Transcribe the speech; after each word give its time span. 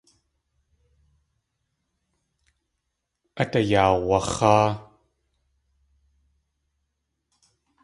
Át 3.41 3.53
ayaawax̲áa. 3.59 4.69